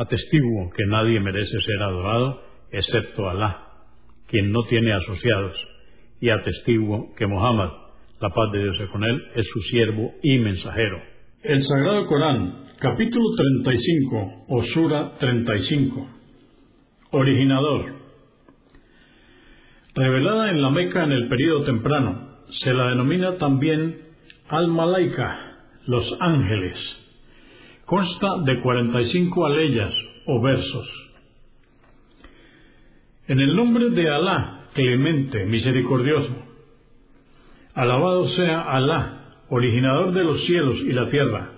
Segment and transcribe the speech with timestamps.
[0.00, 2.40] Atestiguo que nadie merece ser adorado
[2.72, 3.66] excepto Alá,
[4.28, 5.54] quien no tiene asociados,
[6.22, 7.68] y atestiguo que Muhammad,
[8.18, 11.02] la paz de Dios es con él, es su siervo y mensajero.
[11.42, 16.08] El Sagrado Corán, capítulo 35 o Sura 35.
[17.10, 17.94] Originador.
[19.94, 23.98] Revelada en la Meca en el período temprano, se la denomina también
[24.48, 26.99] Al-Malaika, los ángeles
[27.90, 29.92] Consta de 45 aleyas
[30.24, 30.88] o versos.
[33.26, 36.32] En el nombre de Alá, clemente, misericordioso.
[37.74, 41.50] Alabado sea Alá, originador de los cielos y la tierra.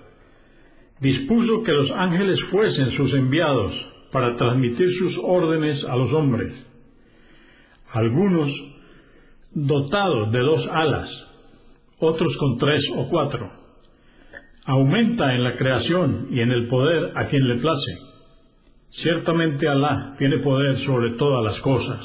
[1.01, 3.71] Dispuso que los ángeles fuesen sus enviados
[4.11, 6.51] para transmitir sus órdenes a los hombres.
[7.91, 8.49] Algunos
[9.51, 11.09] dotados de dos alas,
[11.99, 13.62] otros con tres o cuatro
[14.65, 17.97] aumenta en la creación y en el poder a quien le place.
[19.01, 21.99] Ciertamente Alá tiene poder sobre todas las cosas.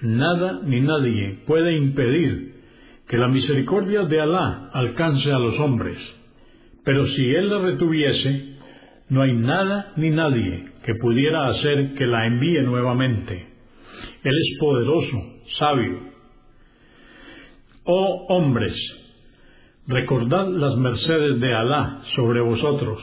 [0.00, 2.54] Nada ni nadie puede impedir
[3.08, 5.98] que la misericordia de Alá alcance a los hombres,
[6.84, 8.56] pero si Él la retuviese,
[9.08, 13.46] no hay nada ni nadie que pudiera hacer que la envíe nuevamente.
[14.22, 15.16] Él es poderoso,
[15.58, 15.98] sabio.
[17.84, 18.74] Oh hombres,
[19.88, 23.00] Recordad las mercedes de Alá sobre vosotros.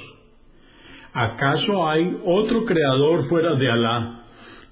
[1.14, 4.26] ¿Acaso hay otro creador fuera de Alá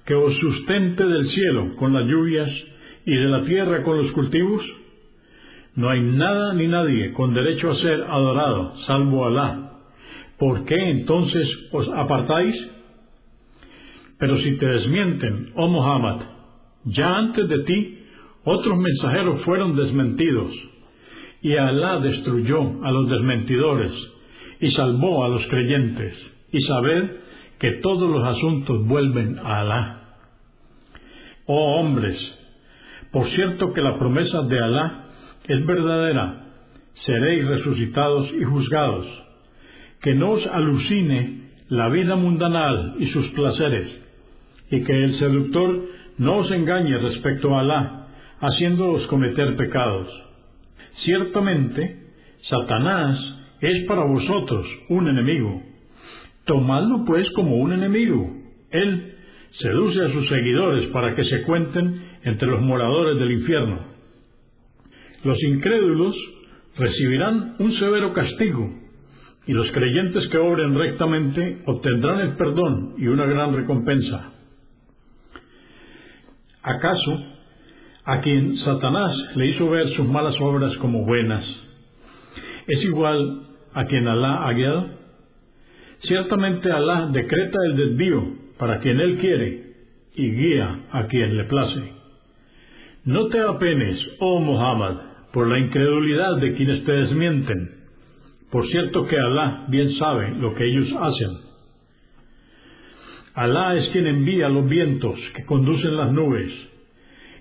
[0.06, 2.48] que os sustente del cielo con las lluvias
[3.04, 4.62] y de la tierra con los cultivos?
[5.74, 9.72] No hay nada ni nadie con derecho a ser adorado, salvo Alá.
[10.38, 12.54] ¿Por qué entonces os apartáis?
[14.20, 16.20] Pero si te desmienten, oh Muhammad,
[16.84, 17.98] ya antes de ti
[18.44, 20.54] otros mensajeros fueron desmentidos
[21.44, 23.92] y Alá destruyó a los desmentidores
[24.60, 26.14] y salvó a los creyentes.
[26.50, 27.10] Y sabed
[27.58, 30.00] que todos los asuntos vuelven a Alá.
[31.44, 32.16] Oh hombres,
[33.12, 35.04] por cierto que la promesa de Alá
[35.46, 36.46] es verdadera,
[37.04, 39.06] seréis resucitados y juzgados.
[40.00, 44.02] Que no os alucine la vida mundanal y sus placeres,
[44.70, 45.84] y que el seductor
[46.16, 48.06] no os engañe respecto a Alá,
[48.40, 50.08] haciéndoos cometer pecados
[51.02, 52.00] Ciertamente,
[52.48, 53.18] Satanás
[53.60, 55.62] es para vosotros un enemigo.
[56.44, 58.30] Tomadlo pues como un enemigo.
[58.70, 59.14] Él
[59.50, 63.78] seduce a sus seguidores para que se cuenten entre los moradores del infierno.
[65.24, 66.14] Los incrédulos
[66.76, 68.68] recibirán un severo castigo,
[69.46, 74.32] y los creyentes que obren rectamente obtendrán el perdón y una gran recompensa.
[76.62, 77.33] ¿Acaso
[78.04, 81.44] a quien Satanás le hizo ver sus malas obras como buenas,
[82.66, 83.42] ¿es igual
[83.72, 84.90] a quien Alá ha guiado?
[86.00, 88.24] Ciertamente Alá decreta el desvío
[88.58, 89.64] para quien Él quiere
[90.14, 91.92] y guía a quien le place.
[93.04, 94.96] No te apenes, oh Muhammad,
[95.32, 97.70] por la incredulidad de quienes te desmienten.
[98.50, 101.38] Por cierto que Alá bien sabe lo que ellos hacen.
[103.34, 106.52] Alá es quien envía los vientos que conducen las nubes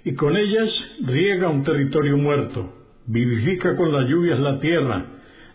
[0.05, 0.69] y con ellas
[1.05, 2.73] riega un territorio muerto,
[3.07, 5.05] vivifica con las lluvias la tierra,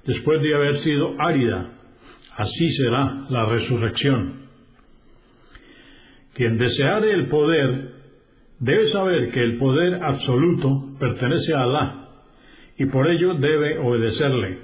[0.06, 1.71] después de haber sido árida.
[2.37, 4.49] Así será la resurrección.
[6.35, 7.93] Quien deseare el poder
[8.61, 12.09] debe saber que el poder absoluto pertenece a Alá
[12.79, 14.59] y por ello debe obedecerle.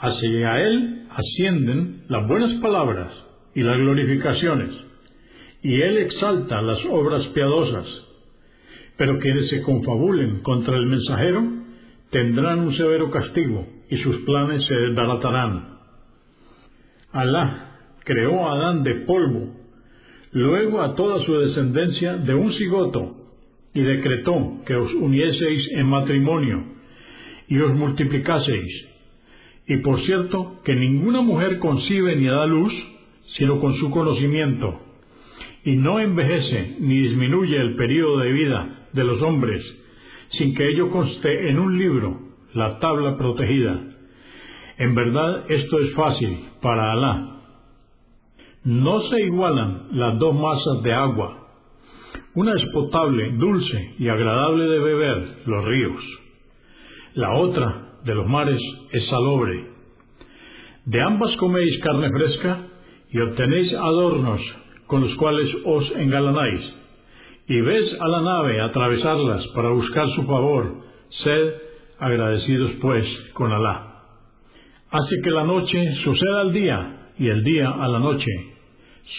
[0.00, 3.12] Hacia Él ascienden las buenas palabras
[3.54, 4.70] y las glorificaciones,
[5.62, 8.01] y Él exalta las obras piadosas
[8.96, 11.42] pero quienes se confabulen contra el mensajero
[12.10, 15.78] tendrán un severo castigo y sus planes se desbaratarán.
[17.10, 19.54] Alá creó a Adán de polvo,
[20.32, 23.16] luego a toda su descendencia de un cigoto,
[23.74, 26.64] y decretó que os unieseis en matrimonio,
[27.48, 28.88] y os multiplicaseis.
[29.66, 32.72] Y por cierto, que ninguna mujer concibe ni da luz,
[33.36, 34.80] sino con su conocimiento,
[35.64, 39.62] y no envejece ni disminuye el período de vida de los hombres,
[40.30, 42.18] sin que ello conste en un libro,
[42.54, 43.80] la tabla protegida.
[44.78, 47.28] En verdad esto es fácil para Alá.
[48.64, 51.48] No se igualan las dos masas de agua.
[52.34, 56.02] Una es potable, dulce y agradable de beber, los ríos.
[57.14, 58.60] La otra, de los mares,
[58.92, 59.66] es salobre.
[60.86, 62.66] De ambas coméis carne fresca
[63.10, 64.40] y obtenéis adornos
[64.86, 66.81] con los cuales os engalanáis.
[67.48, 70.82] Y ves a la nave atravesarlas para buscar su favor.
[71.24, 71.54] Sed
[71.98, 74.02] agradecidos pues con Alá.
[74.90, 78.30] Hace que la noche suceda al día y el día a la noche.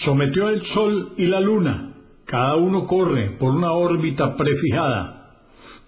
[0.04, 1.94] Sometió el sol y la luna.
[2.26, 5.32] Cada uno corre por una órbita prefijada.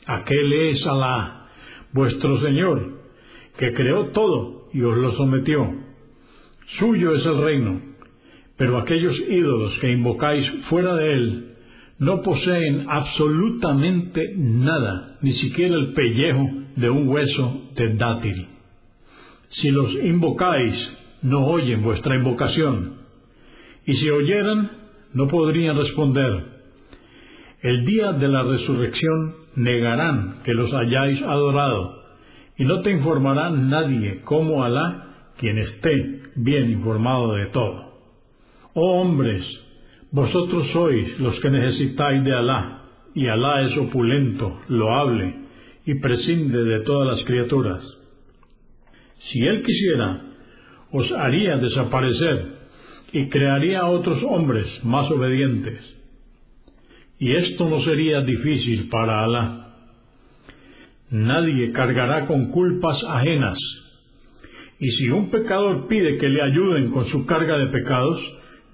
[0.06, 1.48] Aquel es Alá,
[1.92, 3.00] vuestro Señor,
[3.58, 5.66] que creó todo y os lo sometió.
[6.78, 7.80] Suyo es el reino,
[8.58, 11.55] pero aquellos ídolos que invocáis fuera de él
[11.98, 18.46] no poseen absolutamente nada, ni siquiera el pellejo de un hueso de dátil.
[19.48, 20.74] Si los invocáis,
[21.22, 22.96] no oyen vuestra invocación,
[23.86, 24.70] y si oyeran,
[25.14, 26.44] no podrían responder.
[27.62, 32.02] El día de la resurrección negarán que los hayáis adorado,
[32.58, 37.86] y no te informará nadie como Alá, quien esté bien informado de todo.
[38.74, 39.42] Oh hombres,
[40.12, 42.82] vosotros sois los que necesitáis de Alá,
[43.14, 45.34] y Alá es opulento, loable,
[45.84, 47.82] y prescinde de todas las criaturas.
[49.30, 50.22] Si Él quisiera,
[50.92, 52.56] os haría desaparecer
[53.12, 55.80] y crearía otros hombres más obedientes.
[57.18, 59.74] Y esto no sería difícil para Alá.
[61.10, 63.58] Nadie cargará con culpas ajenas.
[64.78, 68.20] Y si un pecador pide que le ayuden con su carga de pecados,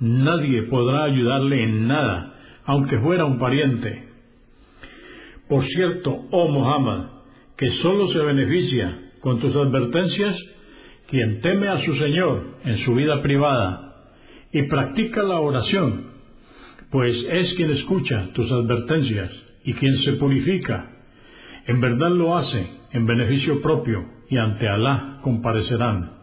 [0.03, 2.35] nadie podrá ayudarle en nada,
[2.65, 4.09] aunque fuera un pariente.
[5.49, 7.07] Por cierto, oh Muhammad,
[7.57, 10.37] que sólo se beneficia con tus advertencias
[11.09, 14.09] quien teme a su Señor en su vida privada
[14.53, 16.07] y practica la oración,
[16.91, 19.31] pues es quien escucha tus advertencias
[19.65, 20.91] y quien se purifica.
[21.67, 26.22] En verdad lo hace en beneficio propio y ante Alá comparecerán.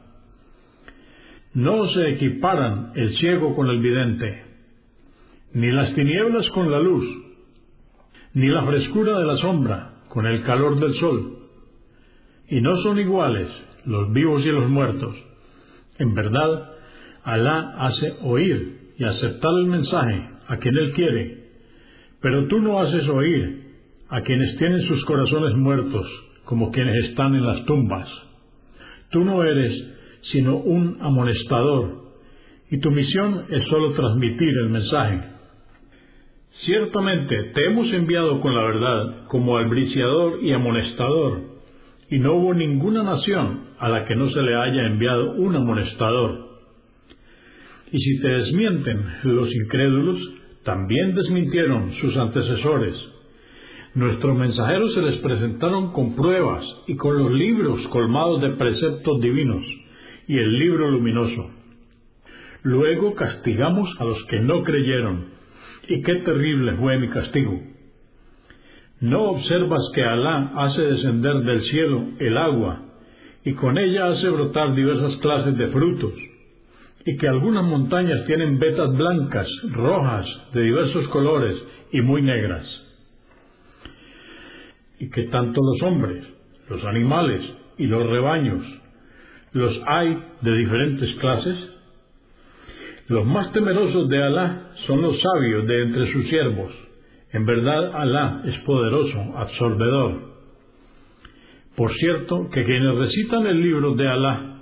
[1.60, 4.44] No se equiparan el ciego con el vidente,
[5.52, 7.06] ni las tinieblas con la luz,
[8.34, 11.38] ni la frescura de la sombra con el calor del sol.
[12.48, 13.50] Y no son iguales
[13.86, 15.14] los vivos y los muertos.
[15.98, 16.76] En verdad,
[17.26, 21.44] Alá hace oír y aceptar el mensaje a quien Él quiere,
[22.22, 23.76] pero tú no haces oír
[24.08, 26.08] a quienes tienen sus corazones muertos,
[26.46, 28.08] como quienes están en las tumbas.
[29.12, 29.99] Tú no eres
[30.32, 32.10] sino un amonestador,
[32.70, 35.22] y tu misión es sólo transmitir el mensaje.
[36.66, 41.42] Ciertamente te hemos enviado con la verdad como albriciador y amonestador,
[42.10, 46.50] y no hubo ninguna nación a la que no se le haya enviado un amonestador.
[47.92, 50.20] Y si te desmienten los incrédulos,
[50.64, 52.96] también desmintieron sus antecesores.
[53.96, 59.64] Nuestros mensajeros se les presentaron con pruebas y con los libros colmados de preceptos divinos
[60.30, 61.50] y el libro luminoso.
[62.62, 65.26] Luego castigamos a los que no creyeron,
[65.88, 67.60] y qué terrible fue mi castigo.
[69.02, 72.86] ¿No observas que Alá hace descender del cielo el agua
[73.44, 76.14] y con ella hace brotar diversas clases de frutos?
[77.06, 81.56] Y que algunas montañas tienen vetas blancas, rojas, de diversos colores
[81.92, 82.68] y muy negras.
[85.00, 86.24] Y que tanto los hombres,
[86.70, 87.42] los animales
[87.80, 88.79] y los rebaños
[89.54, 91.58] los hay de diferentes clases.
[93.08, 96.72] Los más temerosos de Alá son los sabios de entre sus siervos.
[97.32, 100.30] En verdad Alá es poderoso, absorbedor.
[101.76, 104.60] Por cierto, que quienes recitan el libro de Alá,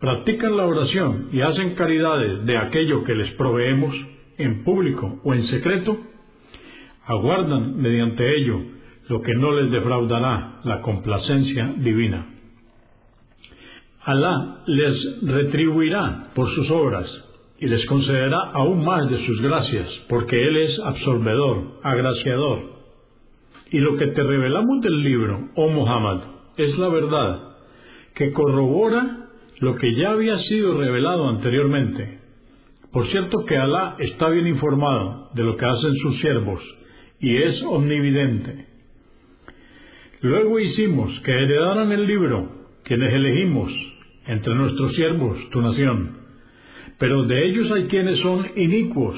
[0.00, 3.94] practican la oración y hacen caridades de aquello que les proveemos,
[4.38, 5.98] en público o en secreto,
[7.04, 8.60] aguardan mediante ello
[9.08, 12.26] lo que no les defraudará la complacencia divina.
[14.04, 17.06] Alá les retribuirá por sus obras
[17.60, 22.72] y les concederá aún más de sus gracias, porque Él es absorbedor, agraciador.
[23.70, 26.22] Y lo que te revelamos del libro, oh Muhammad,
[26.56, 27.40] es la verdad,
[28.16, 29.28] que corrobora
[29.60, 32.18] lo que ya había sido revelado anteriormente.
[32.92, 36.60] Por cierto que Alá está bien informado de lo que hacen sus siervos
[37.20, 38.66] y es omnividente.
[40.20, 42.48] Luego hicimos que heredaran el libro,
[42.82, 43.91] quienes elegimos
[44.26, 46.18] entre nuestros siervos, tu nación.
[46.98, 49.16] Pero de ellos hay quienes son inicuos,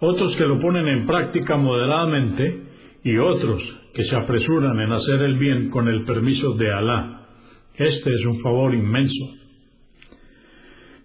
[0.00, 2.62] otros que lo ponen en práctica moderadamente
[3.04, 3.62] y otros
[3.94, 7.26] que se apresuran en hacer el bien con el permiso de Alá.
[7.74, 9.34] Este es un favor inmenso.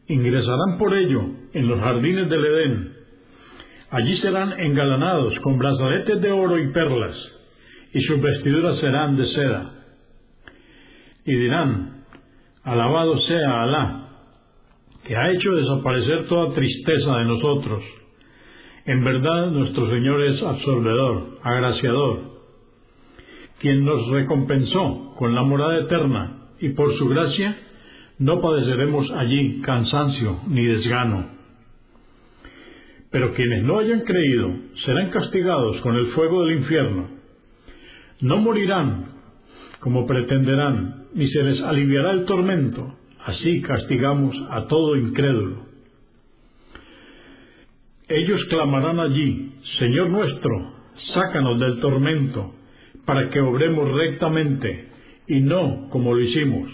[0.08, 1.22] Ingresarán por ello
[1.54, 2.94] en los jardines del Edén.
[3.92, 7.16] Allí serán engalanados con brazaletes de oro y perlas,
[7.94, 9.72] y sus vestiduras serán de seda.
[11.26, 11.89] Y dirán,
[12.70, 14.10] alabado sea Alá,
[15.04, 17.84] que ha hecho desaparecer toda tristeza de nosotros.
[18.86, 22.20] En verdad nuestro Señor es absolvedor, agraciador,
[23.60, 27.58] quien nos recompensó con la morada eterna, y por su gracia
[28.20, 31.26] no padeceremos allí cansancio ni desgano.
[33.10, 34.54] Pero quienes no hayan creído
[34.86, 37.08] serán castigados con el fuego del infierno.
[38.22, 39.09] No morirán
[39.80, 42.96] como pretenderán, ni se les aliviará el tormento.
[43.26, 45.68] Así castigamos a todo incrédulo.
[48.08, 50.74] Ellos clamarán allí, Señor nuestro,
[51.14, 52.54] sácanos del tormento,
[53.06, 54.88] para que obremos rectamente,
[55.28, 56.70] y no como lo hicimos.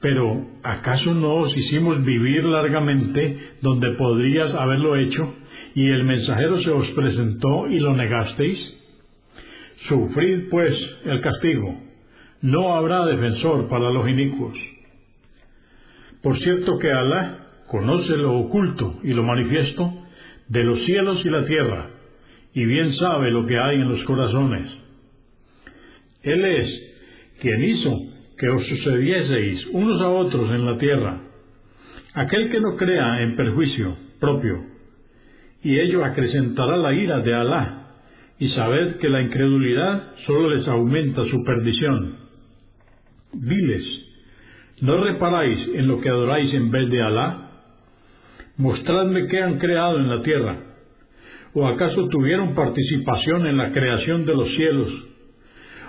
[0.00, 5.34] Pero, ¿acaso no os hicimos vivir largamente donde podrías haberlo hecho,
[5.74, 8.58] y el mensajero se os presentó y lo negasteis?
[9.88, 11.91] Sufrid, pues, el castigo.
[12.42, 14.58] No habrá defensor para los inicuos.
[16.22, 19.92] Por cierto que Alá conoce lo oculto y lo manifiesto
[20.48, 21.90] de los cielos y la tierra,
[22.52, 24.70] y bien sabe lo que hay en los corazones.
[26.22, 26.68] Él es
[27.40, 27.96] quien hizo
[28.36, 31.20] que os sucedieseis unos a otros en la tierra,
[32.14, 34.64] aquel que no crea en perjuicio propio,
[35.62, 37.86] y ello acrecentará la ira de Alá,
[38.38, 42.22] y sabed que la incredulidad sólo les aumenta su perdición.
[43.32, 43.84] Diles,
[44.80, 47.50] ¿no reparáis en lo que adoráis en vez de Alá?
[48.58, 50.56] Mostradme qué han creado en la tierra.
[51.54, 54.88] ¿O acaso tuvieron participación en la creación de los cielos?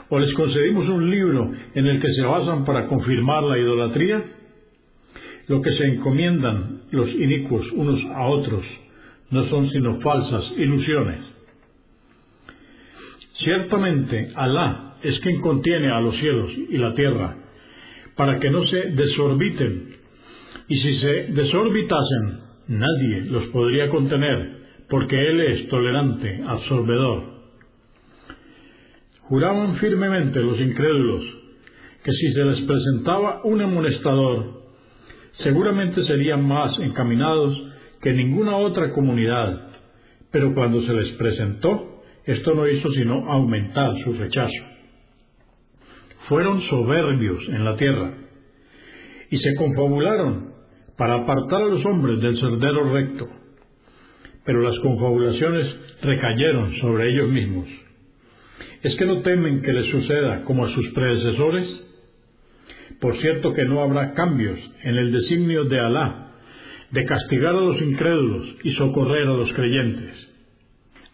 [0.09, 4.23] ¿O les concedimos un libro en el que se basan para confirmar la idolatría?
[5.47, 8.63] Lo que se encomiendan los inicuos unos a otros
[9.31, 11.32] no son sino falsas ilusiones.
[13.43, 17.35] Ciertamente Alá es quien contiene a los cielos y la tierra,
[18.15, 19.95] para que no se desorbiten,
[20.67, 27.33] y si se desorbitasen, nadie los podría contener, porque Él es tolerante, absorbedor.
[29.23, 31.23] Juraban firmemente los incrédulos
[32.03, 34.61] que si se les presentaba un amonestador,
[35.33, 37.57] seguramente serían más encaminados
[38.01, 39.69] que ninguna otra comunidad,
[40.31, 41.92] pero cuando se les presentó,
[42.25, 44.63] esto no hizo sino aumentar su rechazo.
[46.29, 48.13] Fueron soberbios en la tierra
[49.29, 50.53] y se confabularon
[50.97, 53.27] para apartar a los hombres del sendero recto,
[54.45, 57.67] pero las confabulaciones recayeron sobre ellos mismos.
[58.83, 61.67] ¿Es que no temen que les suceda como a sus predecesores?
[63.01, 66.31] Por cierto que no habrá cambios en el designio de Alá
[66.91, 70.32] de castigar a los incrédulos y socorrer a los creyentes.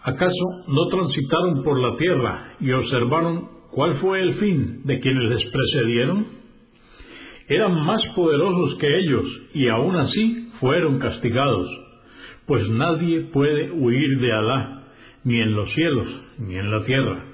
[0.04, 5.52] ¿Acaso no transitaron por la tierra y observaron cuál fue el fin de quienes les
[5.52, 6.26] precedieron?
[7.50, 11.68] Eran más poderosos que ellos y aún así fueron castigados,
[12.46, 14.84] pues nadie puede huir de Alá,
[15.24, 17.26] ni en los cielos, ni en la tierra.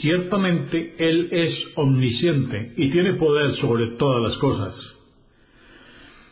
[0.00, 4.74] Ciertamente Él es omnisciente y tiene poder sobre todas las cosas.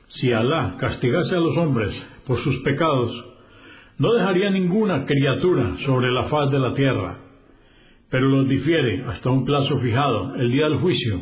[0.09, 1.95] Si Alá castigase a los hombres
[2.27, 3.34] por sus pecados,
[3.99, 7.19] no dejaría ninguna criatura sobre la faz de la tierra,
[8.11, 11.21] pero los difiere hasta un plazo fijado, el día del juicio,